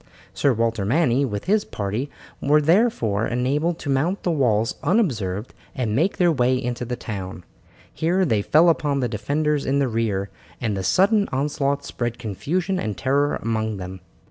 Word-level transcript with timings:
Sir 0.33 0.51
Walter 0.53 0.83
Manny 0.83 1.25
with 1.25 1.43
his 1.45 1.63
party 1.63 2.09
were 2.41 2.59
therefore 2.59 3.27
enabled 3.27 3.77
to 3.77 3.89
mount 3.91 4.23
the 4.23 4.31
walls 4.31 4.73
unobserved 4.81 5.53
and 5.75 5.95
make 5.95 6.17
their 6.17 6.31
way 6.31 6.55
into 6.59 6.83
the 6.85 6.95
town; 6.95 7.43
here 7.93 8.25
they 8.25 8.41
fell 8.41 8.69
upon 8.69 8.99
the 8.99 9.07
defenders 9.07 9.63
in 9.63 9.77
the 9.77 9.87
rear, 9.87 10.31
and 10.59 10.75
the 10.75 10.81
sudden 10.83 11.29
onslaught 11.31 11.85
spread 11.85 12.17
confusion 12.17 12.79
and 12.79 12.97
terror 12.97 13.35
among 13.43 13.77
them. 13.77 13.99